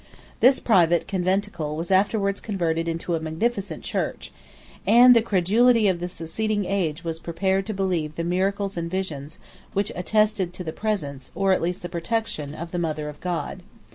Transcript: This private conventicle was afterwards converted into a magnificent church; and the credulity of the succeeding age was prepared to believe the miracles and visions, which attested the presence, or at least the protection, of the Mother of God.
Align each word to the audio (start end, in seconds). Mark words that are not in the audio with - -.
This 0.39 0.59
private 0.59 1.07
conventicle 1.07 1.75
was 1.75 1.91
afterwards 1.91 2.41
converted 2.41 2.87
into 2.87 3.13
a 3.13 3.19
magnificent 3.19 3.83
church; 3.83 4.31
and 4.87 5.15
the 5.15 5.21
credulity 5.21 5.87
of 5.87 5.99
the 5.99 6.09
succeeding 6.09 6.65
age 6.65 7.03
was 7.03 7.19
prepared 7.19 7.67
to 7.67 7.73
believe 7.75 8.15
the 8.15 8.23
miracles 8.23 8.77
and 8.77 8.89
visions, 8.89 9.37
which 9.73 9.91
attested 9.95 10.53
the 10.53 10.73
presence, 10.73 11.29
or 11.35 11.51
at 11.51 11.61
least 11.61 11.83
the 11.83 11.87
protection, 11.87 12.55
of 12.55 12.71
the 12.71 12.79
Mother 12.79 13.09
of 13.09 13.19
God. 13.19 13.61